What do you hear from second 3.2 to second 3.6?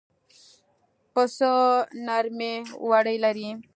لري.